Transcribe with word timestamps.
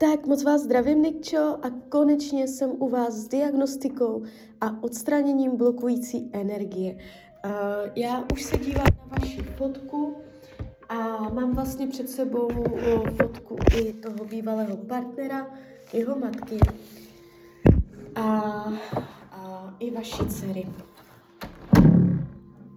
Tak 0.00 0.26
moc 0.26 0.44
vás 0.44 0.62
zdravím, 0.62 1.02
Nikčo, 1.02 1.38
a 1.38 1.70
konečně 1.88 2.48
jsem 2.48 2.70
u 2.70 2.88
vás 2.88 3.14
s 3.14 3.28
diagnostikou 3.28 4.22
a 4.60 4.82
odstraněním 4.82 5.56
blokující 5.56 6.30
energie. 6.32 6.94
Uh, 6.94 7.50
já 7.94 8.24
už 8.32 8.42
se 8.42 8.56
dívám 8.56 8.86
na 8.86 9.16
vaši 9.18 9.42
fotku 9.42 10.16
a 10.88 10.96
mám 11.28 11.54
vlastně 11.54 11.86
před 11.86 12.10
sebou 12.10 12.48
fotku 13.22 13.56
i 13.76 13.92
toho 13.92 14.24
bývalého 14.24 14.76
partnera, 14.76 15.46
jeho 15.92 16.18
matky 16.18 16.58
a, 18.14 18.22
a 19.32 19.74
i 19.78 19.90
vaší 19.90 20.26
dcery. 20.26 20.66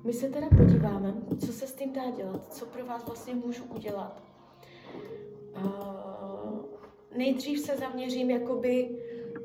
My 0.04 0.14
se 0.14 0.30
teda 0.30 0.48
podíváme, 0.58 1.14
co 1.46 1.54
se 1.54 1.68
s 1.68 1.74
tím 1.74 1.94
dá 1.94 2.12
dělat, 2.18 2.54
co 2.54 2.66
pro 2.66 2.86
vás 2.86 3.06
vlastně 3.06 3.36
můžu 3.36 3.64
udělat. 3.64 4.22
Uh, 5.56 6.13
nejdřív 7.18 7.60
se 7.60 7.78
zaměřím 7.78 8.30
jakoby 8.30 8.90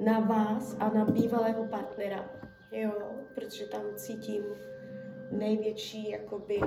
na 0.01 0.21
vás 0.21 0.77
a 0.81 0.89
na 0.89 1.05
bývalého 1.05 1.65
partnera, 1.65 2.31
jo, 2.73 2.93
protože 3.35 3.67
tam 3.67 3.83
cítím 3.95 4.43
největší 5.31 6.11
jakoby 6.11 6.61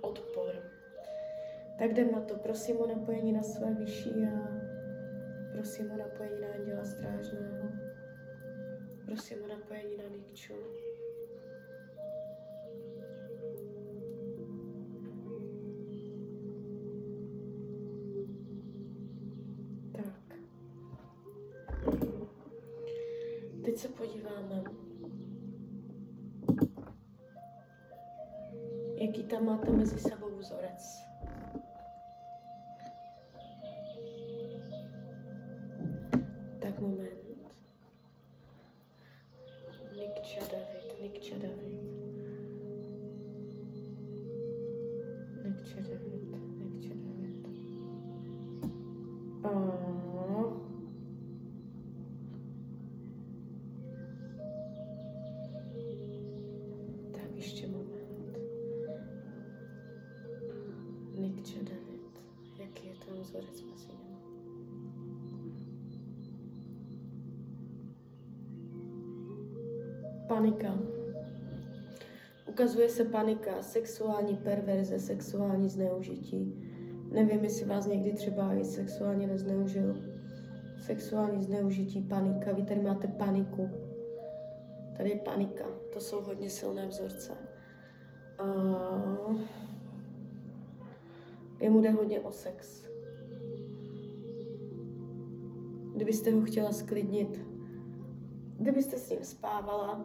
odpor. 0.00 0.54
Tak 1.78 1.90
jdem 1.90 2.12
na 2.12 2.20
to, 2.20 2.34
prosím 2.34 2.76
o 2.76 2.86
napojení 2.86 3.32
na 3.32 3.42
své 3.42 3.74
vyšší 3.74 4.10
a 4.10 4.60
prosím 5.52 5.90
o 5.90 5.96
napojení 5.96 6.40
na 6.40 6.48
Anděla 6.54 6.84
Strážného, 6.84 7.68
prosím 9.06 9.38
o 9.44 9.46
napojení 9.46 9.96
na 9.96 10.04
Nikču. 10.16 10.54
Teď 23.70 23.78
se 23.78 23.88
podíváme, 23.88 24.64
jaký 28.96 29.22
tam 29.22 29.44
máte 29.44 29.70
mezi 29.70 29.98
sebou 29.98 30.36
vzorec. 30.38 31.09
Ukazuje 72.60 72.88
se 72.88 73.04
panika, 73.04 73.62
sexuální 73.62 74.36
perverze, 74.36 74.98
sexuální 74.98 75.68
zneužití. 75.68 76.54
Nevím, 77.10 77.44
jestli 77.44 77.66
vás 77.66 77.86
někdy 77.86 78.12
třeba 78.12 78.54
i 78.54 78.64
sexuálně 78.64 79.26
nezneužil. 79.26 79.96
Sexuální 80.78 81.42
zneužití, 81.42 82.02
panika. 82.02 82.52
Vy 82.52 82.62
tady 82.62 82.82
máte 82.82 83.08
paniku. 83.08 83.70
Tady 84.96 85.10
je 85.10 85.16
panika. 85.16 85.64
To 85.92 86.00
jsou 86.00 86.20
hodně 86.20 86.50
silné 86.50 86.86
vzorce. 86.86 87.32
Uh, 88.44 89.40
jemu 91.60 91.80
jde 91.80 91.90
hodně 91.90 92.20
o 92.20 92.32
sex. 92.32 92.84
kdybyste 95.94 96.32
ho 96.32 96.42
chtěla 96.42 96.72
sklidnit, 96.72 97.40
kdybyste 98.58 98.98
s 98.98 99.10
ním 99.10 99.24
spávala, 99.24 100.04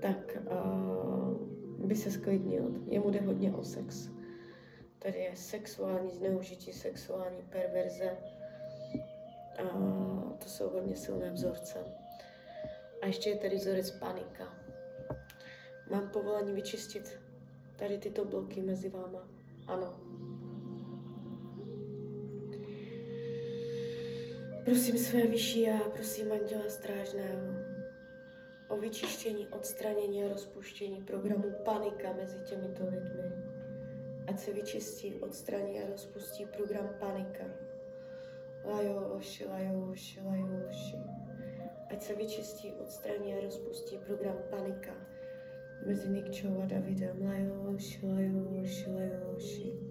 tak 0.00 0.38
uh, 0.50 1.13
by 1.84 1.96
se 1.96 2.10
sklidnil. 2.10 2.70
Jemu 2.86 3.10
jde 3.10 3.20
hodně 3.20 3.52
o 3.52 3.64
sex. 3.64 4.08
Tady 4.98 5.18
je 5.18 5.36
sexuální 5.36 6.10
zneužití, 6.10 6.72
sexuální 6.72 7.42
perverze. 7.42 8.16
Uh, 9.74 10.32
to 10.32 10.48
jsou 10.48 10.68
hodně 10.68 10.96
silné 10.96 11.30
vzorce. 11.30 11.78
A 13.02 13.06
ještě 13.06 13.30
je 13.30 13.36
tady 13.36 13.56
vzorec 13.56 13.90
panika. 13.90 14.54
Mám 15.90 16.10
povolení 16.10 16.52
vyčistit 16.52 17.20
tady 17.76 17.98
tyto 17.98 18.24
bloky 18.24 18.60
mezi 18.60 18.88
váma. 18.88 19.28
Ano, 19.66 20.00
Prosím 24.64 24.98
své 24.98 25.26
vyšší 25.26 25.70
a 25.70 25.78
prosím 25.78 26.32
Anděla 26.32 26.68
Strážného 26.68 27.53
o 28.74 28.76
vyčištění, 28.76 29.48
odstranění 29.48 30.24
a 30.24 30.28
rozpuštění 30.28 31.02
programu 31.02 31.50
panika 31.64 32.12
mezi 32.12 32.38
těmito 32.38 32.84
lidmi. 32.84 33.32
Ať 34.26 34.38
se 34.38 34.52
vyčistí, 34.52 35.14
odstraní 35.14 35.80
a 35.80 35.90
rozpustí 35.90 36.46
program 36.46 36.88
panika. 37.00 37.44
Lajoši, 38.64 39.46
lajoši, 39.46 40.20
lajoši. 40.20 40.96
Ať 41.90 42.02
se 42.02 42.14
vyčistí, 42.14 42.72
odstraní 42.72 43.34
a 43.34 43.40
rozpustí 43.40 43.98
program 43.98 44.36
panika 44.50 44.92
mezi 45.86 46.08
Nikčou 46.08 46.62
a 46.62 46.66
Davidem. 46.66 47.26
Lajoši, 47.26 48.06
lajoši, 48.06 48.90
lajoši. 48.90 49.83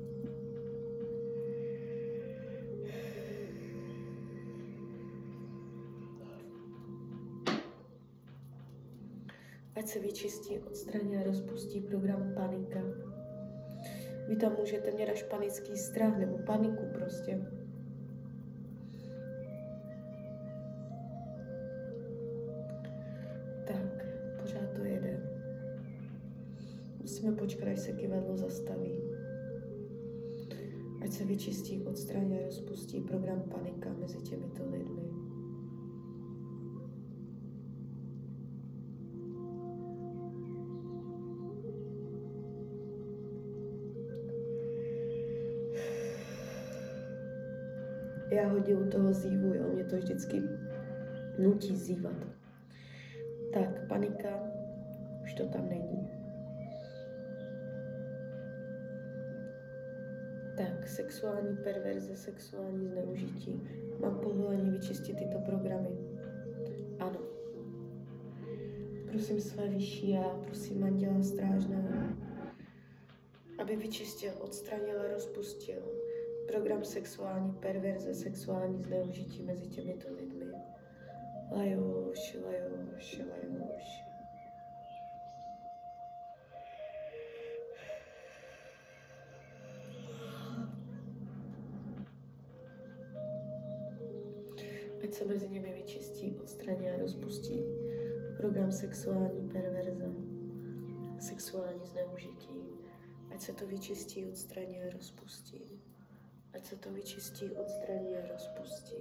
Ať 9.84 9.90
se 9.90 10.00
vyčistí, 10.00 10.60
odstraní 10.60 11.18
a 11.18 11.24
rozpustí 11.24 11.82
program 11.82 12.34
panika. 12.36 12.80
Vy 14.28 14.36
tam 14.36 14.56
můžete 14.60 14.92
mít 14.92 15.10
až 15.10 15.24
panický 15.24 15.78
strach 15.78 16.18
nebo 16.18 16.38
paniku 16.38 16.84
prostě. 16.94 17.42
Tak, 23.68 24.06
pořád 24.42 24.72
to 24.76 24.84
jede. 24.84 25.20
Musíme 27.02 27.32
počkat, 27.32 27.68
až 27.68 27.80
se 27.80 27.92
kivadlo 27.92 28.38
zastaví. 28.38 29.00
Ať 31.02 31.12
se 31.12 31.26
vyčistí, 31.26 31.82
odstraní 31.82 32.40
a 32.40 32.46
rozpustí 32.46 33.02
program 33.02 33.42
panika 33.42 33.90
mezi 34.00 34.18
těmito 34.18 34.64
lidmi. 34.72 35.03
Já 48.44 48.50
hodně 48.50 48.76
u 48.76 48.90
toho 48.90 49.14
zívu, 49.14 49.54
jo, 49.54 49.68
mě 49.74 49.84
to 49.84 49.96
vždycky 49.96 50.44
nutí 51.40 51.76
zívat. 51.76 52.16
Tak, 53.54 53.88
panika, 53.88 54.30
už 55.24 55.34
to 55.34 55.46
tam 55.46 55.70
není. 55.70 56.10
Tak, 60.58 60.88
sexuální 60.88 61.58
perverze, 61.58 62.16
sexuální 62.16 62.88
zneužití. 62.88 63.62
Mám 64.00 64.20
povolení 64.20 64.72
vyčistit 64.72 65.18
tyto 65.18 65.40
programy. 65.40 65.90
Ano. 67.00 67.20
Prosím 69.12 69.42
své 69.42 69.68
vyšší 69.68 70.18
a 70.18 70.40
prosím 70.46 70.84
Anděla 70.84 71.24
Strážného, 71.24 71.90
aby 73.58 73.76
vyčistil, 73.76 74.32
odstranil 74.40 75.02
a 75.02 75.14
rozpustil 75.14 76.03
program 76.54 76.84
sexuální 76.84 77.54
perverze, 77.54 78.14
sexuální 78.14 78.84
zneužití 78.84 79.44
mezi 79.44 79.68
těmito 79.68 80.08
lidmi. 80.14 80.46
Lajoš, 81.52 82.38
lajoš, 82.46 83.22
lajoš. 83.30 84.04
Ať 95.04 95.14
se 95.14 95.26
mezi 95.26 95.50
nimi 95.50 95.74
vyčistí, 95.74 96.36
odstraní 96.42 96.90
a 96.90 96.98
rozpustí 96.98 97.60
program 98.38 98.72
sexuální 98.72 99.50
perverze, 99.50 100.12
sexuální 101.20 101.86
zneužití. 101.86 102.64
Ať 103.32 103.42
se 103.42 103.54
to 103.54 103.68
vyčistí, 103.68 104.26
odstraní 104.26 104.82
a 104.82 104.90
rozpustí 104.90 105.93
ať 106.54 106.66
se 106.66 106.76
to 106.76 106.92
vyčistí, 106.92 107.50
odstraní 107.52 108.16
a 108.16 108.28
rozpustí. 108.34 108.96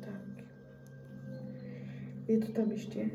Tak. 0.00 0.44
Je 2.28 2.38
to 2.38 2.52
tam 2.52 2.70
ještě? 2.70 3.10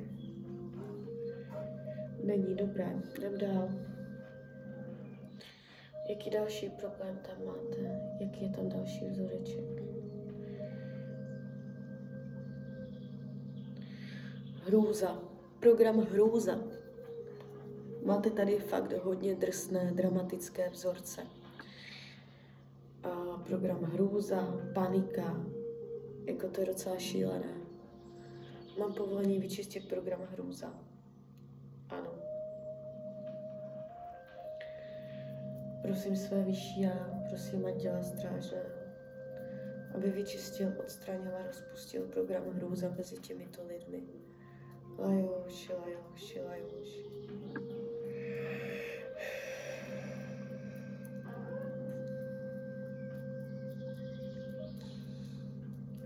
Není 2.24 2.56
dobré. 2.56 3.02
Jdem 3.18 3.38
dál. 3.38 3.93
Jaký 6.14 6.30
další 6.30 6.70
problém 6.70 7.20
tam 7.28 7.46
máte? 7.46 8.02
Jaký 8.20 8.44
je 8.44 8.50
tam 8.50 8.70
další 8.70 9.06
vzoreček? 9.06 9.84
Hrůza. 14.66 15.20
Program 15.60 16.00
Hrůza. 16.00 16.60
Máte 18.06 18.30
tady 18.30 18.60
fakt 18.60 18.94
hodně 19.04 19.36
drsné, 19.36 19.92
dramatické 19.96 20.70
vzorce. 20.70 21.28
A 23.04 23.10
program 23.48 23.84
Hrůza, 23.84 24.60
panika. 24.74 25.46
Jako 26.26 26.48
to 26.48 26.62
je 26.62 26.68
docela 26.68 26.98
šílené. 26.98 27.54
Mám 28.80 28.94
povolení 28.94 29.40
vyčistit 29.40 29.88
program 29.90 30.22
Hrůza. 30.32 30.74
Ano. 31.90 32.23
Prosím 35.84 36.16
své 36.16 36.44
vyšší 36.44 36.82
já, 36.82 37.24
prosím 37.30 37.66
Anděla 37.66 38.04
Strážného, 38.04 38.70
aby 39.96 40.12
vyčistil, 40.12 40.74
odstranil 40.80 41.36
a 41.36 41.48
rozpustil 41.48 42.08
program 42.08 42.44
hrůza 42.50 42.90
mezi 42.98 43.18
těmito 43.18 43.62
lidmi. 43.68 44.04
Lajoš, 44.98 45.70
lajoš, 45.70 46.38
lajoš. 46.48 46.90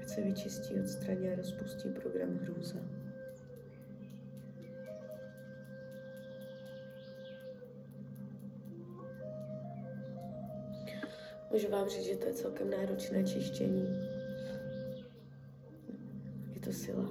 Ať 0.01 0.07
se 0.07 0.21
vyčistí, 0.21 0.79
odstraní 0.79 1.29
a 1.29 1.35
rozpustí 1.35 1.89
program 1.89 2.37
hrůza. 2.37 2.79
Můžu 11.51 11.69
vám 11.69 11.89
říct, 11.89 12.05
že 12.05 12.15
to 12.15 12.25
je 12.25 12.33
celkem 12.33 12.69
náročné 12.69 13.23
čištění. 13.23 13.87
Je 16.53 16.61
to 16.61 16.73
sila. 16.73 17.09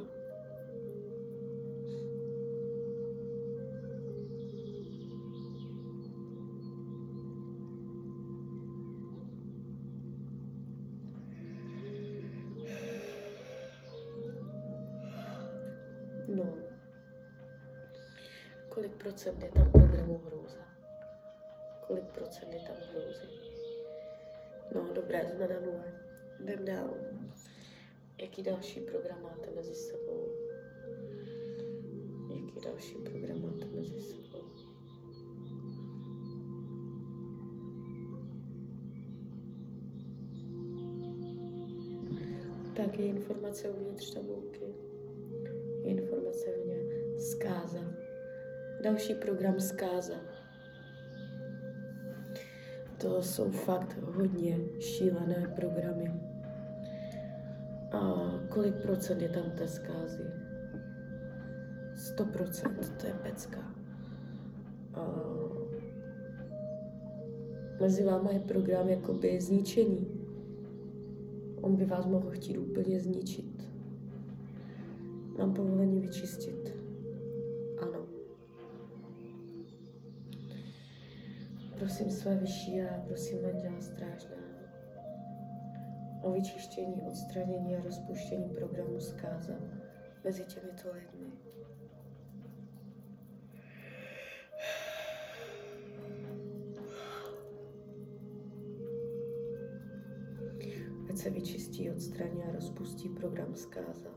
No. 16.29 16.55
Kolik 18.69 18.93
procent 18.93 19.43
je 19.43 19.50
tam 19.50 19.66
Jdem 26.46 26.64
dál. 26.64 26.94
Jaký 28.20 28.43
další 28.43 28.81
program 28.81 29.22
máte 29.22 29.50
mezi 29.56 29.75
sebou? 29.75 30.28
Jaký 32.31 32.60
další 32.64 32.94
program 32.94 33.43
máte 33.43 33.66
mezi 33.66 34.00
sebou? 34.00 34.43
Tak 42.76 42.98
je 42.98 43.06
informace 43.06 43.70
uvnitř 43.70 44.14
tabulky. 44.14 44.75
Je 45.82 45.90
informace 45.90 46.46
v 46.50 46.66
ně. 46.66 46.76
Zkáza. 47.19 47.93
Další 48.82 49.14
program 49.14 49.60
zkáza. 49.60 50.20
To 53.00 53.22
jsou 53.22 53.50
fakt 53.50 53.98
hodně 54.02 54.58
šílené 54.81 55.52
programy. 55.56 56.36
A 57.96 58.31
kolik 58.48 58.75
procent 58.75 59.22
je 59.22 59.28
tam 59.28 59.50
té 59.50 59.69
zkázy? 59.69 60.25
100 61.94 62.25
procent, 62.25 62.93
to 63.00 63.06
je 63.06 63.12
pecka. 63.12 63.58
A 64.94 65.02
mezi 67.81 68.04
váma 68.04 68.31
je 68.31 68.40
program 68.40 68.88
jakoby 68.88 69.40
zničení. 69.40 70.06
On 71.60 71.76
by 71.76 71.84
vás 71.84 72.06
mohl 72.06 72.31
chtít 72.31 72.58
úplně 72.58 73.00
zničit. 73.00 73.69
Mám 75.38 75.54
povolení 75.54 76.00
vyčistit. 76.00 76.75
Ano. 77.82 78.06
Prosím 81.78 82.10
své 82.10 82.37
vyšší 82.37 82.82
a 82.82 83.02
prosím 83.06 83.38
Anděla 83.54 83.81
Strážného 83.81 84.45
o 86.26 86.32
vyčištění, 86.32 87.02
odstranění 87.02 87.76
a 87.76 87.82
rozpuštění 87.82 88.49
programu 88.49 89.00
zkáza 89.00 89.52
mezi 90.25 90.44
těmito 90.44 90.88
lidmi. 90.93 91.32
Ať 101.11 101.17
se 101.17 101.31
vyčistí, 101.31 101.90
odstraní 101.90 102.43
a 102.43 102.52
rozpustí 102.52 103.08
program 103.08 103.55
zkáza. 103.55 104.11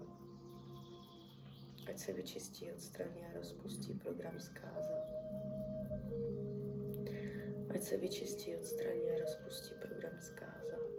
Ať 1.89 1.99
se 1.99 2.13
vyčistí, 2.13 2.71
odstraní 2.71 3.25
a 3.25 3.33
rozpustí 3.37 3.93
program 3.93 4.39
zkáza. 4.39 4.95
Ať 7.75 7.81
se 7.81 7.97
vyčistí, 7.97 8.55
odstraní 8.55 9.09
a 9.09 9.19
rozpustí 9.21 9.73
program 9.81 10.19
zkáza. 10.19 10.98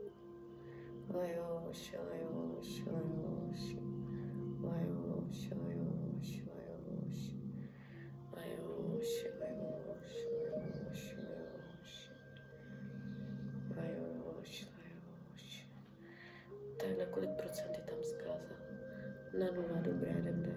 Tak 16.78 16.98
na 16.98 17.06
kolik 17.06 17.30
procent 17.30 17.74
je 17.74 17.82
tam 17.82 18.02
zkáza? 18.02 18.54
Na 19.38 19.46
nula, 19.50 19.80
dobré, 19.82 20.10
jdem 20.10 20.49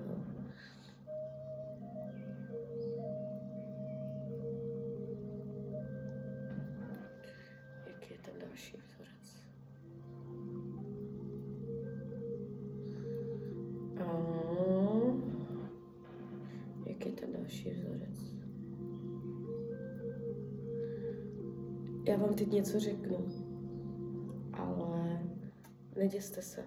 něco 22.54 22.80
řeknu, 22.80 23.18
ale 24.54 25.20
neděste 25.96 26.42
se. 26.42 26.62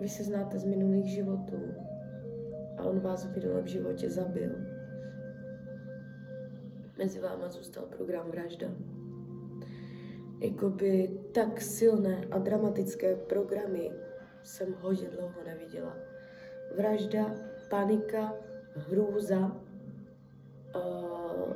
Vy 0.00 0.08
se 0.08 0.24
znáte 0.24 0.58
z 0.58 0.64
minulých 0.64 1.06
životů 1.06 1.74
a 2.76 2.82
on 2.82 3.00
vás 3.00 3.26
v 3.26 3.36
minulém 3.36 3.66
životě 3.66 4.10
zabil. 4.10 4.50
Mezi 6.98 7.20
váma 7.20 7.48
zůstal 7.48 7.84
program 7.84 8.30
vražda. 8.30 8.66
Jakoby 10.40 11.20
tak 11.34 11.60
silné 11.60 12.24
a 12.30 12.38
dramatické 12.38 13.16
programy 13.16 13.90
jsem 14.42 14.74
hodně 14.80 15.08
dlouho 15.08 15.44
neviděla. 15.44 15.96
Vražda, 16.76 17.34
panika, 17.70 18.34
hrůza, 18.74 19.60
uh, 20.74 21.52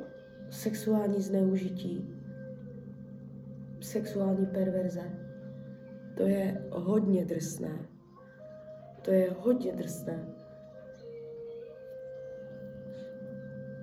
sexuální 0.51 1.21
zneužití, 1.21 2.15
sexuální 3.79 4.45
perverze. 4.45 5.03
To 6.17 6.23
je 6.23 6.65
hodně 6.71 7.25
drsné. 7.25 7.89
To 9.01 9.11
je 9.11 9.31
hodně 9.39 9.71
drsné. 9.71 10.27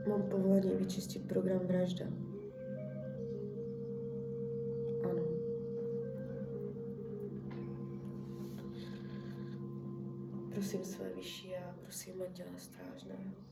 Mám 0.08 0.22
povolení 0.22 0.74
vyčistit 0.74 1.28
program 1.28 1.66
vražda. 1.66 2.06
Ano. 5.10 5.22
Prosím 10.54 10.84
své 10.84 11.08
vyšší 11.14 11.56
a 11.56 11.74
prosím 11.82 12.22
Anděla 12.22 12.50
Strážného. 12.56 13.48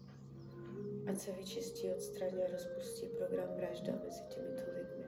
Ať 1.07 1.19
se 1.21 1.33
vyčistí, 1.33 1.91
odstraní 1.91 2.45
a 2.45 2.53
rozpustí 2.53 3.07
program 3.07 3.49
vražda 3.57 3.93
mezi 4.05 4.23
těmito 4.23 4.63
lidmi. 4.79 5.05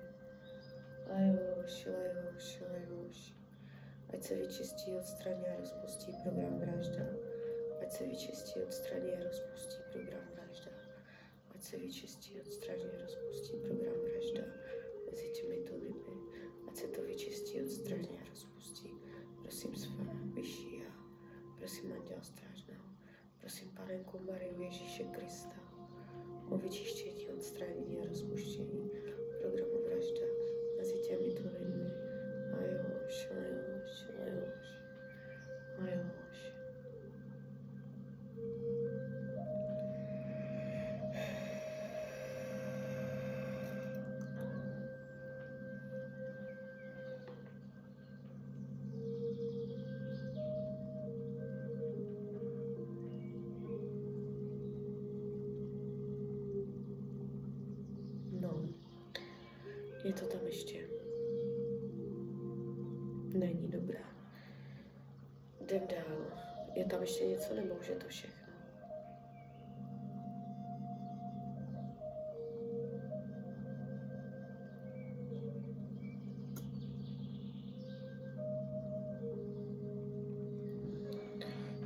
Lajoš, 1.11 1.87
lajoš, 1.87 2.61
lajoš. 2.73 3.35
ať 4.15 4.23
se 4.23 4.35
vyčistí, 4.35 4.95
odstraní 4.95 5.47
a 5.47 5.57
rozpustí 5.61 6.13
program 6.23 6.59
vražda, 6.59 7.05
ať 7.83 7.93
se 7.93 8.05
vyčistí, 8.07 8.61
odstraní 8.63 9.13
a 9.13 9.25
rozpustí 9.25 9.77
program 9.93 10.29
vražda, 10.35 10.71
ať 11.55 11.63
se 11.63 11.77
vyčistí, 11.77 12.41
odstraní 12.41 12.85
a 12.85 13.03
rozpustí 13.03 13.57
program 13.57 13.95
vražda 14.01 14.43
mezi 15.11 15.29
těmito 15.29 15.77
lidmi, 15.77 16.17
ať 16.69 16.77
se 16.77 16.89
to 16.89 17.03
vyčistí, 17.03 17.63
odstraní 17.63 18.19
a 18.23 18.29
rozpustí. 18.31 18.95
Prosím 19.43 19.77
své 19.77 20.05
vyšší 20.35 20.79
já, 20.79 20.93
prosím 21.59 21.93
Anděla 21.93 22.23
Strážného, 22.23 22.85
prosím 23.41 23.71
Panenku 23.71 24.19
Mariu 24.19 24.63
Ježíše 24.63 25.05
Krista 25.05 25.68
у 26.51 26.57
вичищенні. 26.57 27.28
To 60.21 60.27
tam 60.27 60.41
ještě. 60.47 60.89
Není 63.35 63.69
dobrá. 63.69 64.05
Jdem 65.61 65.83
dál. 65.89 66.27
Je 66.75 66.85
tam 66.85 67.01
ještě 67.01 67.27
něco, 67.27 67.55
nebo 67.55 67.75
už 67.75 67.89
je 67.89 67.97
to 67.97 68.09
všechno? 68.09 68.39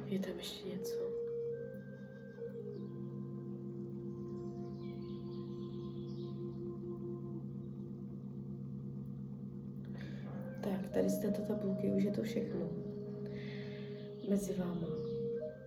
Je 0.07 0.19
tam 0.19 0.39
ještě 0.39 0.69
této 11.23 11.43
tabulky 11.43 11.91
už 11.91 12.03
je 12.03 12.11
to 12.11 12.23
všechno 12.23 12.61
mezi 14.29 14.55
váma. 14.55 14.87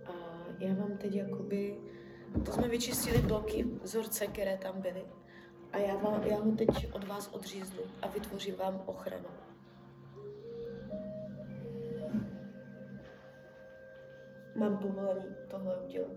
A 0.06 0.12
já 0.58 0.74
vám 0.74 0.98
teď 0.98 1.14
jakoby, 1.14 1.76
to 2.44 2.52
jsme 2.52 2.68
vyčistili 2.68 3.22
bloky, 3.22 3.66
vzorce, 3.82 4.26
které 4.26 4.56
tam 4.56 4.80
byly. 4.80 5.02
A 5.72 5.78
já, 5.78 5.96
vám, 5.96 6.22
já 6.22 6.36
ho 6.36 6.52
teď 6.52 6.68
od 6.92 7.04
vás 7.08 7.28
odříznu 7.32 7.82
a 8.02 8.08
vytvořím 8.08 8.54
vám 8.54 8.82
ochranu. 8.86 9.28
Mám 14.54 14.78
povolení 14.78 15.36
tohle 15.50 15.76
udělat. 15.76 16.16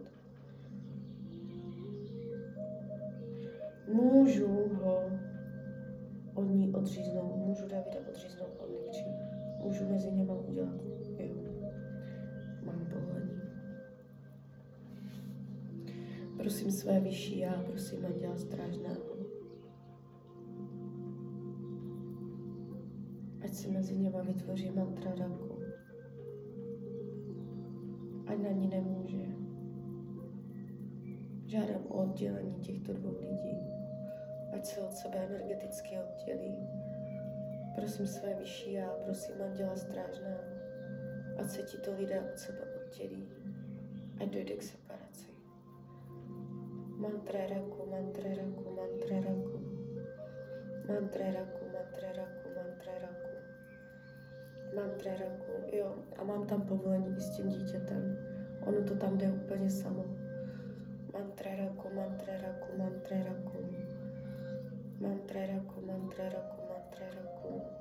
Můžu 3.87 4.47
ho 4.73 5.11
od 6.33 6.43
ní 6.43 6.73
odříznout, 6.73 7.35
můžu 7.35 7.67
Davida 7.67 7.99
odříznout 8.09 8.49
od 8.59 8.69
Nikčí. 8.69 9.28
Můžu 9.63 9.89
mezi 9.89 10.11
něma 10.11 10.33
udělat. 10.33 10.81
Jo. 11.17 11.35
Mám 12.65 12.85
povolení. 12.85 13.41
Prosím 16.37 16.71
své 16.71 16.99
vyšší 16.99 17.39
já, 17.39 17.63
prosím 17.67 18.05
Anděla 18.05 18.37
Strážného. 18.37 19.17
Ať 23.43 23.53
se 23.53 23.67
mezi 23.67 23.97
něma 23.97 24.21
vytvoří 24.21 24.71
mantra 24.71 25.15
raku. 25.15 25.59
Ať 28.27 28.37
na 28.37 28.51
ní 28.51 28.67
nemůže. 28.67 29.25
Žádám 31.45 31.81
o 31.87 32.03
oddělení 32.03 32.55
těchto 32.59 32.93
dvou 32.93 33.17
lidí 33.19 33.69
ať 34.59 34.65
se 34.65 34.81
od 34.81 34.93
sebe 34.93 35.17
energeticky 35.17 35.97
oddělí. 35.97 36.57
Prosím 37.79 38.07
své 38.07 38.35
vyšší 38.35 38.73
já, 38.73 38.89
prosím 39.05 39.41
Anděla 39.41 39.75
Strážného, 39.75 40.39
ať 41.39 41.49
se 41.49 41.61
tito 41.61 41.93
lidé 41.93 42.21
od 42.21 42.37
sebe 42.37 42.59
oddělí, 42.75 43.27
ať 44.21 44.29
dojde 44.29 44.53
k 44.53 44.63
separaci. 44.63 45.31
Mantra 46.97 47.39
raku, 47.39 47.89
mantra 47.91 48.29
raku, 48.29 48.75
mantra 48.75 49.15
raku. 49.15 49.59
Mantra 50.87 51.25
raku, 51.25 51.65
mantra 51.73 52.09
raku, 52.15 52.49
mantra 52.55 52.93
raku. 53.01 53.29
Mantra 54.75 55.11
raku, 55.11 55.75
jo, 55.77 55.95
a 56.17 56.23
mám 56.23 56.47
tam 56.47 56.61
povolení 56.61 57.17
i 57.17 57.21
s 57.21 57.29
tím 57.29 57.49
dítětem. 57.49 58.17
Ono 58.65 58.83
to 58.83 58.95
tam 58.95 59.17
jde 59.17 59.31
úplně 59.31 59.69
samo. 59.69 60.05
Mantra 61.13 61.51
raku, 61.55 61.89
mantra 61.95 62.33
raku, 62.41 62.77
mantra 62.77 63.17
raku. 63.17 63.57
Mantra 64.99 65.41
raku, 65.45 65.85
mantra 65.85 66.29
raku, 66.29 66.58
Contra 66.89 67.05
a 67.05 67.21
loucura. 67.21 67.78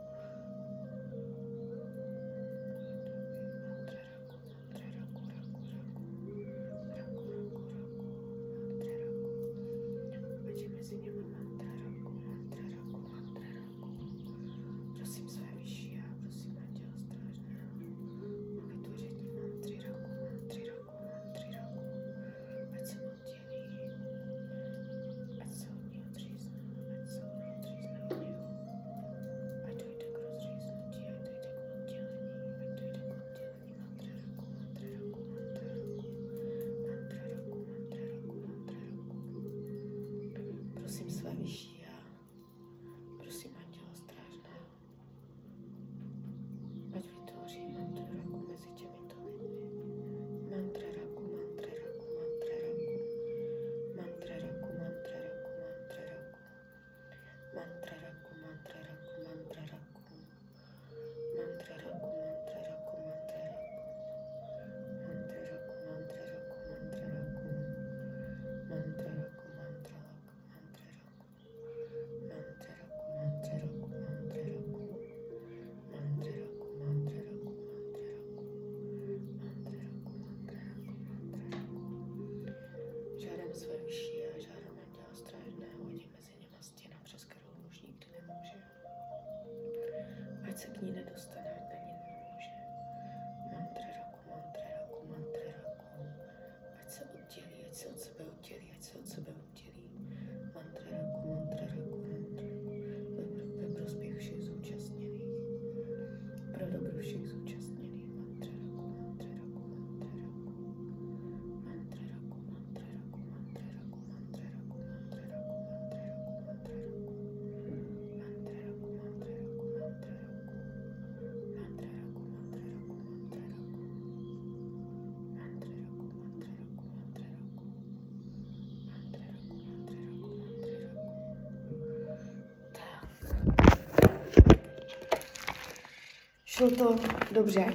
Šlo 136.58 136.70
to 136.70 136.96
dobře. 137.32 137.72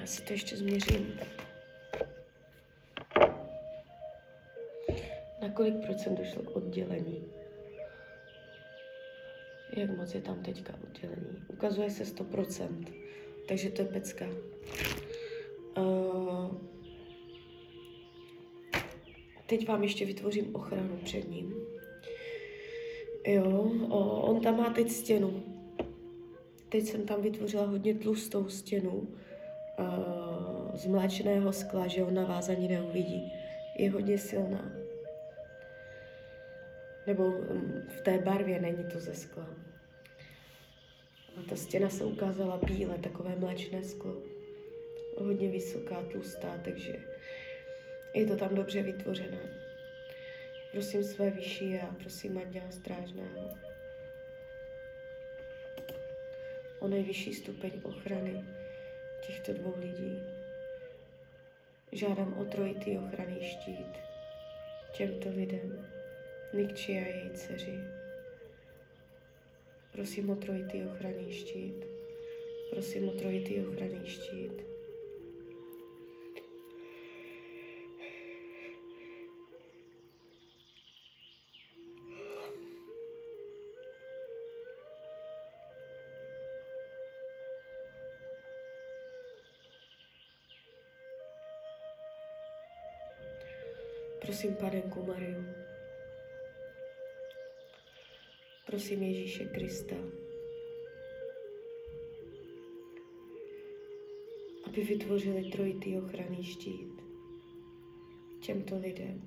Já 0.00 0.06
si 0.06 0.22
to 0.22 0.32
ještě 0.32 0.56
změřím. 0.56 1.20
Na 5.42 5.48
kolik 5.54 5.74
procent 5.86 6.14
došlo 6.18 6.42
k 6.42 6.56
oddělení? 6.56 7.24
Jak 9.76 9.96
moc 9.96 10.14
je 10.14 10.20
tam 10.20 10.42
teďka 10.42 10.74
oddělení? 10.84 11.44
Ukazuje 11.48 11.90
se 11.90 12.04
100%, 12.04 12.86
takže 13.48 13.70
to 13.70 13.82
je 13.82 13.88
pecka. 13.88 14.26
Uh, 15.78 16.54
teď 19.46 19.68
vám 19.68 19.82
ještě 19.82 20.06
vytvořím 20.06 20.56
ochranu 20.56 20.96
před 21.04 21.30
ním. 21.30 21.54
Jo, 23.26 23.70
o, 23.88 24.20
on 24.20 24.40
tam 24.40 24.56
má 24.56 24.70
teď 24.70 24.90
stěnu. 24.90 25.51
Teď 26.72 26.84
jsem 26.84 27.06
tam 27.06 27.22
vytvořila 27.22 27.66
hodně 27.66 27.94
tlustou 27.94 28.48
stěnu 28.48 28.92
uh, 28.92 30.76
z 30.76 30.86
mléčného 30.86 31.52
skla, 31.52 31.86
že 31.86 32.02
on 32.02 32.14
na 32.14 32.24
vás 32.24 32.48
ani 32.48 32.68
neuvidí. 32.68 33.32
Je 33.78 33.90
hodně 33.90 34.18
silná. 34.18 34.72
Nebo 37.06 37.24
um, 37.26 37.82
v 37.88 38.00
té 38.00 38.18
barvě 38.18 38.60
není 38.60 38.84
to 38.92 39.00
ze 39.00 39.14
skla. 39.14 39.46
A 41.36 41.42
ta 41.48 41.56
stěna 41.56 41.88
se 41.88 42.04
ukázala 42.04 42.60
bíle, 42.66 42.98
takové 42.98 43.36
mléčné 43.36 43.84
sklo. 43.84 44.16
Hodně 45.18 45.48
vysoká, 45.48 46.02
tlustá, 46.12 46.60
takže 46.64 46.96
je 48.14 48.26
to 48.26 48.36
tam 48.36 48.54
dobře 48.54 48.82
vytvořené. 48.82 49.40
Prosím 50.72 51.04
své 51.04 51.30
vyšší 51.30 51.78
a 51.78 51.94
prosím 51.98 52.38
Anděla 52.38 52.70
Strážného 52.70 53.71
o 56.82 56.88
nejvyšší 56.88 57.34
stupeň 57.34 57.70
ochrany 57.82 58.44
těchto 59.26 59.52
dvou 59.52 59.74
lidí. 59.78 60.18
Žádám 61.92 62.38
o 62.38 62.44
trojitý 62.44 62.98
ochranný 62.98 63.40
štít 63.42 63.98
těmto 64.96 65.28
lidem, 65.28 65.88
Nikči 66.54 66.92
a 66.92 67.06
její 67.06 67.30
dceři. 67.30 67.78
Prosím 69.92 70.30
o 70.30 70.36
trojitý 70.36 70.84
ochranný 70.84 71.32
štít. 71.32 71.84
Prosím 72.70 73.08
o 73.08 73.12
trojitý 73.12 73.60
ochranný 73.60 74.06
štít. 74.06 74.71
Prosím 94.22 94.54
Panenku 94.54 95.02
Mariu. 95.02 95.44
Prosím 98.66 99.02
Ježíše 99.02 99.44
Krista, 99.44 99.96
aby 104.66 104.82
vytvořili 104.84 105.50
trojitý 105.50 105.98
ochranný 105.98 106.44
štít 106.44 107.02
těmto 108.40 108.78
lidem. 108.78 109.22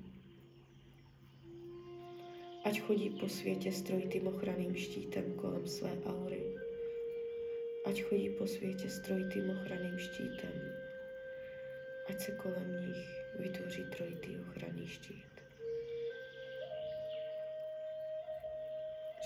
Ať 2.64 2.80
chodí 2.80 3.10
po 3.10 3.28
světě 3.28 3.72
s 3.72 3.82
trojitým 3.82 4.26
ochranným 4.26 4.74
štítem 4.74 5.32
kolem 5.32 5.66
své 5.66 5.98
aury. 6.04 6.42
Ať 7.86 8.02
chodí 8.02 8.30
po 8.30 8.46
světě 8.46 8.90
s 8.90 9.00
trojitým 9.00 9.50
ochranným 9.50 9.98
štítem. 9.98 10.72
Ať 12.08 12.20
se 12.20 12.32
kolem 12.32 12.86
nich 12.86 13.25
vytvoří 13.38 13.84
trojitý 13.84 14.36
ochranný 14.40 14.88
štít. 14.88 15.36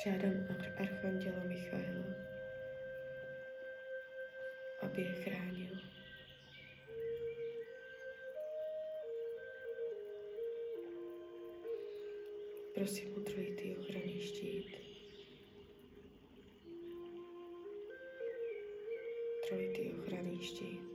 Žádám 0.05 0.47
Archanděla 0.79 1.45
Michaela, 1.45 2.05
aby 4.83 5.03
je 5.03 5.13
chránil. 5.13 5.77
Prosím 12.75 13.17
o 13.17 13.21
trojitý 13.21 13.77
ochranný 13.77 14.21
štít. 14.21 14.77
Trojitý 19.49 19.93
ochranný 19.93 20.43
štít. 20.43 20.90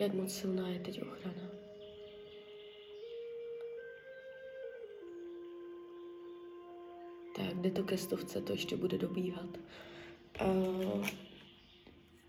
Jak 0.00 0.14
moc 0.14 0.32
silná 0.32 0.68
je 0.68 0.78
teď 0.78 1.02
ochrana. 1.02 1.50
Tak, 7.36 7.54
jde 7.54 7.70
to 7.70 7.84
ke 7.84 7.98
stovce, 7.98 8.40
to 8.40 8.52
ještě 8.52 8.76
bude 8.76 8.98
dobíhat. 8.98 9.58
Uh, 10.46 11.06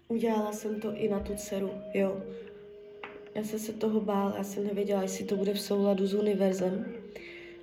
udělala 0.08 0.54
jsem 0.54 0.82
to 0.82 0.96
i 0.96 1.10
na 1.10 1.20
tu 1.20 1.36
dceru, 1.36 1.72
jo. 1.94 2.24
Já 3.36 3.44
jsem 3.44 3.60
se 3.60 3.74
toho 3.74 4.02
bál, 4.02 4.34
já 4.38 4.44
jsem 4.44 4.68
nevěděla, 4.68 5.02
jestli 5.02 5.26
to 5.26 5.36
bude 5.36 5.54
v 5.54 5.62
souladu 5.62 6.08
s 6.08 6.14
univerzem, 6.14 6.86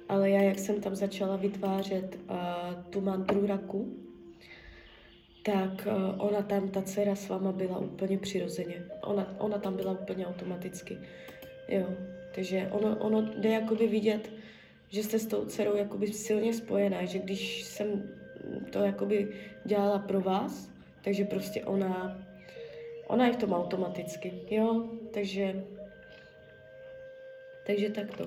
ale 0.08 0.30
já, 0.30 0.42
jak 0.42 0.58
jsem 0.58 0.80
tam 0.80 0.96
začala 0.96 1.36
vytvářet 1.36 2.18
uh, 2.30 2.84
tu 2.90 3.00
mantru 3.00 3.46
raku, 3.46 4.07
tak 5.52 5.86
uh, 5.86 6.20
ona 6.20 6.42
tam, 6.42 6.68
ta 6.68 6.82
dcera 6.82 7.14
s 7.14 7.28
váma 7.28 7.52
byla 7.52 7.78
úplně 7.78 8.18
přirozeně. 8.18 8.84
Ona, 9.00 9.34
ona 9.38 9.58
tam 9.58 9.76
byla 9.76 9.92
úplně 9.92 10.26
automaticky. 10.26 10.98
Jo, 11.68 11.86
takže 12.34 12.68
ono, 12.70 12.96
ono 12.96 13.22
jde 13.22 13.48
jakoby 13.48 13.86
vidět, 13.86 14.32
že 14.88 15.02
jste 15.02 15.18
s 15.18 15.26
tou 15.26 15.44
dcerou 15.44 15.76
jakoby 15.76 16.06
silně 16.06 16.52
spojená, 16.52 17.04
že 17.04 17.18
když 17.18 17.62
jsem 17.64 18.10
to 18.70 18.78
jakoby 18.78 19.28
dělala 19.64 19.98
pro 19.98 20.20
vás, 20.20 20.70
takže 21.04 21.24
prostě 21.24 21.64
ona, 21.64 22.18
ona 23.06 23.26
je 23.26 23.32
v 23.32 23.36
tom 23.36 23.52
automaticky, 23.52 24.32
jo, 24.50 24.88
takže, 25.10 25.64
takže 27.66 27.90
takto. 27.90 28.24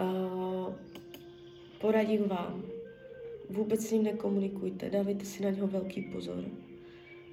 Uh, 0.00 0.74
poradím 1.80 2.28
vám, 2.28 2.62
Vůbec 3.50 3.86
s 3.86 3.92
ním 3.92 4.02
nekomunikujte, 4.02 4.90
dávejte 4.90 5.24
si 5.24 5.42
na 5.42 5.50
něho 5.50 5.66
velký 5.66 6.02
pozor. 6.02 6.44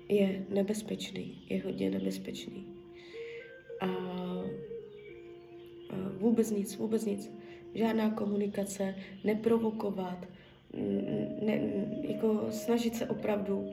Je 0.09 0.45
nebezpečný, 0.49 1.45
je 1.49 1.63
hodně 1.63 1.89
nebezpečný. 1.89 2.65
A, 3.79 3.87
a 5.89 6.11
vůbec 6.17 6.51
nic, 6.51 6.77
vůbec 6.77 7.05
nic. 7.05 7.31
Žádná 7.75 8.09
komunikace, 8.09 8.95
neprovokovat, 9.23 10.27
ne, 11.41 11.61
jako 12.01 12.47
snažit 12.51 12.95
se 12.95 13.07
opravdu 13.07 13.69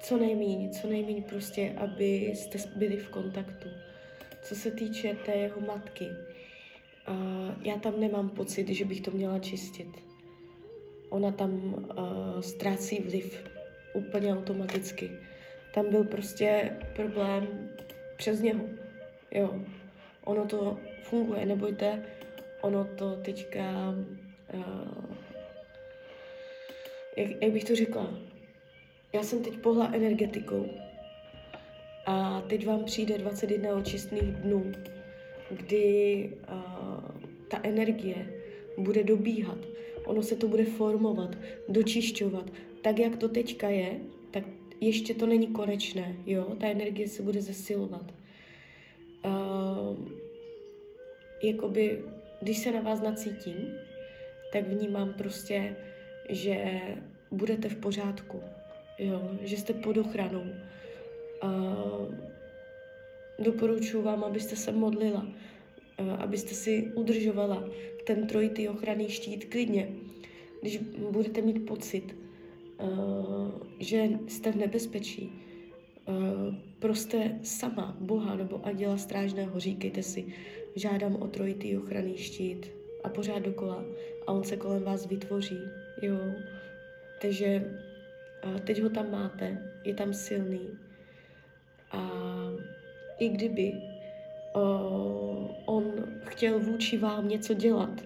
co 0.00 0.16
nejméně, 0.16 0.68
co 0.68 0.88
nejméně 0.88 1.22
prostě, 1.22 1.74
abyste 1.76 2.58
byli 2.76 2.96
v 2.96 3.08
kontaktu. 3.08 3.68
Co 4.42 4.54
se 4.54 4.70
týče 4.70 5.16
té 5.26 5.32
jeho 5.32 5.60
matky, 5.60 6.06
a 7.06 7.14
já 7.62 7.78
tam 7.78 8.00
nemám 8.00 8.28
pocit, 8.28 8.68
že 8.68 8.84
bych 8.84 9.00
to 9.00 9.10
měla 9.10 9.38
čistit 9.38 10.09
ona 11.10 11.32
tam 11.32 11.74
uh, 11.74 12.40
ztrácí 12.40 13.00
vliv 13.00 13.44
úplně 13.92 14.32
automaticky. 14.32 15.10
Tam 15.74 15.90
byl 15.90 16.04
prostě 16.04 16.76
problém 16.96 17.70
přes 18.16 18.40
něho. 18.40 18.64
Jo, 19.30 19.60
ono 20.24 20.46
to 20.46 20.78
funguje, 21.02 21.46
nebojte, 21.46 22.02
ono 22.60 22.84
to 22.84 23.16
teďka, 23.16 23.94
uh, 24.54 25.14
jak, 27.16 27.42
jak 27.42 27.52
bych 27.52 27.64
to 27.64 27.76
řekla, 27.76 28.10
já 29.12 29.22
jsem 29.22 29.42
teď 29.42 29.58
pohla 29.58 29.90
energetikou 29.92 30.66
a 32.06 32.40
teď 32.40 32.66
vám 32.66 32.84
přijde 32.84 33.18
21 33.18 33.74
očistných 33.74 34.32
dnů, 34.32 34.72
kdy 35.50 36.30
uh, 36.52 37.04
ta 37.48 37.60
energie 37.62 38.26
bude 38.78 39.04
dobíhat 39.04 39.69
ono 40.10 40.22
se 40.22 40.36
to 40.36 40.48
bude 40.48 40.64
formovat, 40.64 41.36
dočišťovat. 41.68 42.50
Tak, 42.82 42.98
jak 42.98 43.16
to 43.16 43.28
teďka 43.28 43.68
je, 43.68 44.00
tak 44.30 44.44
ještě 44.80 45.14
to 45.14 45.26
není 45.26 45.46
konečné, 45.46 46.16
jo? 46.26 46.56
Ta 46.60 46.66
energie 46.66 47.08
se 47.08 47.22
bude 47.22 47.42
zesilovat. 47.42 48.12
Uh, 49.24 49.98
jakoby, 51.42 52.04
když 52.42 52.58
se 52.58 52.72
na 52.72 52.80
vás 52.80 53.00
nacítím, 53.00 53.74
tak 54.52 54.68
vnímám 54.68 55.12
prostě, 55.12 55.76
že 56.28 56.80
budete 57.30 57.68
v 57.68 57.76
pořádku, 57.76 58.40
jo, 58.98 59.30
že 59.42 59.56
jste 59.56 59.72
pod 59.72 59.96
ochranou. 59.96 60.44
A 61.42 61.48
doporučuji 63.38 64.02
vám, 64.02 64.24
abyste 64.24 64.56
se 64.56 64.72
modlila, 64.72 65.26
abyste 66.18 66.54
si 66.54 66.92
udržovala 66.94 67.64
ten 68.04 68.26
trojitý 68.26 68.68
ochranný 68.68 69.08
štít 69.08 69.44
klidně. 69.44 69.88
Když 70.62 70.78
budete 71.10 71.42
mít 71.42 71.66
pocit, 71.66 72.16
že 73.78 74.08
jste 74.28 74.52
v 74.52 74.56
nebezpečí, 74.56 75.32
proste 76.78 77.38
sama 77.42 77.96
Boha 78.00 78.34
nebo 78.34 78.66
Anděla 78.66 78.96
Strážného, 78.96 79.60
říkejte 79.60 80.02
si, 80.02 80.26
žádám 80.76 81.16
o 81.16 81.28
trojitý 81.28 81.76
ochranný 81.76 82.16
štít 82.16 82.70
a 83.04 83.08
pořád 83.08 83.38
dokola 83.38 83.84
a 84.26 84.32
on 84.32 84.44
se 84.44 84.56
kolem 84.56 84.82
vás 84.82 85.06
vytvoří, 85.06 85.58
jo. 86.02 86.16
Takže 87.22 87.76
teď 88.64 88.82
ho 88.82 88.90
tam 88.90 89.10
máte, 89.10 89.72
je 89.84 89.94
tam 89.94 90.14
silný 90.14 90.68
a 91.90 92.10
i 93.18 93.28
kdyby 93.28 93.72
uh, 94.56 95.50
on 95.64 95.84
chtěl 96.24 96.58
vůči 96.58 96.98
vám 96.98 97.28
něco 97.28 97.54
dělat, 97.54 98.00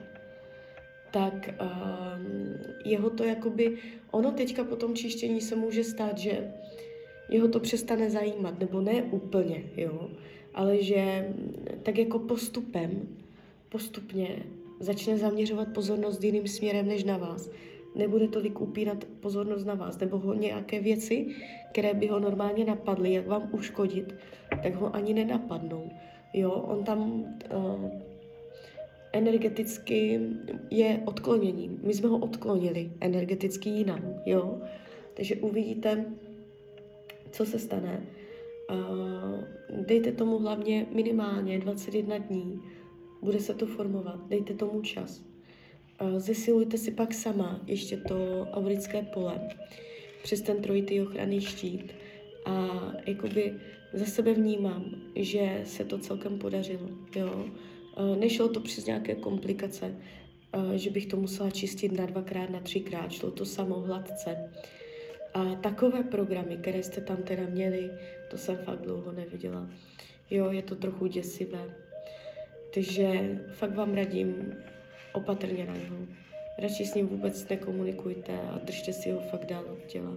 tak 1.11 1.54
uh, 1.61 1.68
jeho 2.85 3.11
to 3.11 3.24
jakoby, 3.24 3.78
ono 4.11 4.30
teďka 4.33 4.64
po 4.64 4.76
tom 4.76 4.94
čištění 4.94 5.40
se 5.40 5.57
může 5.57 5.85
stát, 5.85 6.18
že 6.18 6.52
jeho 7.28 7.48
to 7.48 7.61
přestane 7.61 8.11
zajímat, 8.11 8.59
nebo 8.59 8.80
ne 8.80 9.02
úplně, 9.02 9.64
jo, 9.76 10.11
ale 10.54 10.83
že 10.83 11.35
tak 11.83 11.98
jako 11.98 12.18
postupem, 12.18 13.09
postupně 13.68 14.28
začne 14.80 15.18
zaměřovat 15.18 15.68
pozornost 15.74 16.24
jiným 16.24 16.48
směrem 16.48 16.88
než 16.88 17.04
na 17.04 17.16
vás. 17.16 17.50
Nebude 17.94 18.28
tolik 18.28 18.61
upínat 18.61 19.04
pozornost 19.04 19.64
na 19.64 19.74
vás, 19.74 19.98
nebo 19.98 20.18
ho 20.18 20.35
nějaké 20.35 20.80
věci, 20.80 21.26
které 21.72 21.94
by 21.94 22.07
ho 22.07 22.20
normálně 22.20 22.64
napadly, 22.64 23.12
jak 23.12 23.26
vám 23.26 23.48
uškodit, 23.52 24.14
tak 24.62 24.74
ho 24.74 24.96
ani 24.96 25.14
nenapadnou. 25.14 25.90
Jo, 26.35 26.51
on 26.51 26.85
tam 26.85 27.01
uh, 27.55 27.90
energeticky 29.12 30.20
je 30.70 31.03
odklonění. 31.05 31.79
My 31.83 31.94
jsme 31.94 32.09
ho 32.09 32.18
odklonili 32.18 32.90
energeticky 33.01 33.68
jinam, 33.68 34.14
jo. 34.27 34.59
Takže 35.14 35.37
uvidíte, 35.37 36.05
co 37.31 37.47
se 37.47 37.59
stane. 37.59 38.07
Uh, 38.70 39.44
dejte 39.87 40.12
tomu 40.12 40.38
hlavně 40.38 40.87
minimálně 40.90 41.59
21 41.59 42.18
dní, 42.18 42.62
bude 43.23 43.40
se 43.40 43.55
to 43.55 43.66
formovat, 43.66 44.29
dejte 44.29 44.55
tomu 44.55 44.83
čas. 44.83 45.23
Uh, 46.03 46.18
zesilujte 46.18 46.79
si 46.79 46.90
pak 46.90 47.14
sama 47.14 47.61
ještě 47.66 47.97
to 47.97 48.47
aurické 48.53 49.03
pole 49.03 49.49
přes 50.23 50.40
ten 50.40 50.62
trojitý 50.62 51.03
ochranný 51.03 51.40
štít 51.40 51.92
a 52.44 52.81
jakoby 53.07 53.55
za 53.94 54.07
sebe 54.07 54.35
vnímám, 54.35 54.85
že 55.16 55.61
se 55.64 55.85
to 55.85 55.98
celkem 55.98 56.38
podařilo, 56.38 56.88
jo. 57.16 57.46
Uh, 57.98 58.16
nešlo 58.16 58.48
to 58.48 58.61
přes 58.61 58.87
nějaké 58.87 59.14
komplikace, 59.14 59.94
uh, 60.57 60.72
že 60.72 60.90
bych 60.90 61.07
to 61.07 61.16
musela 61.16 61.50
čistit 61.50 61.92
na 61.92 62.07
dvakrát, 62.07 62.50
na 62.50 62.61
třikrát, 62.61 63.12
šlo 63.12 63.30
to 63.30 63.44
samo 63.44 63.80
hladce. 63.80 64.50
A 65.35 65.54
takové 65.54 66.02
programy, 66.02 66.57
které 66.57 66.83
jste 66.83 67.00
tam 67.00 67.16
teda 67.16 67.42
měli, 67.50 67.90
to 68.30 68.38
jsem 68.38 68.57
fakt 68.57 68.80
dlouho 68.80 69.12
neviděla. 69.12 69.70
Jo, 70.30 70.50
je 70.50 70.62
to 70.62 70.74
trochu 70.74 71.07
děsivé. 71.07 71.74
Takže 72.74 73.38
fakt 73.52 73.74
vám 73.74 73.94
radím 73.94 74.54
opatrně 75.12 75.66
na 75.66 75.76
něho. 75.76 75.96
Radši 76.59 76.87
s 76.87 76.94
ním 76.94 77.09
vůbec 77.09 77.48
nekomunikujte 77.48 78.33
a 78.33 78.59
držte 78.64 78.92
si 78.92 79.11
ho 79.11 79.20
fakt 79.20 79.46
dál 79.46 79.64
od 79.72 79.87
těla. 79.87 80.16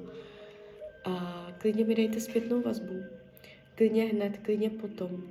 A 1.03 1.47
klidně 1.57 1.85
mi 1.85 1.95
dejte 1.95 2.19
zpětnou 2.19 2.61
vazbu. 2.61 3.16
Klidně 3.77 4.05
hned, 4.05 4.37
klidně 4.37 4.69
potom. 4.69 5.23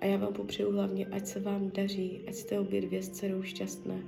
A 0.00 0.06
já 0.06 0.16
vám 0.16 0.32
popřeju 0.32 0.72
hlavně, 0.72 1.06
ať 1.06 1.26
se 1.26 1.40
vám 1.40 1.70
daří, 1.70 2.20
ať 2.28 2.34
jste 2.34 2.60
obě 2.60 2.80
dvě 2.80 3.02
s 3.02 3.08
dcerou 3.08 3.42
šťastné. 3.42 4.02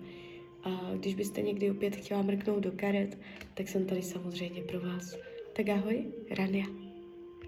A 0.63 0.93
když 0.97 1.15
byste 1.15 1.43
někdy 1.43 1.71
opět 1.71 1.97
chtěla 1.97 2.23
mrknout 2.23 2.63
do 2.63 2.73
karet, 2.73 3.19
tak 3.55 3.69
jsem 3.69 3.87
tady 3.87 4.03
samozřejmě 4.03 4.63
pro 4.63 4.81
vás. 4.81 5.17
Tak 5.53 5.69
ahoj, 5.69 6.05
Rania. 6.31 6.90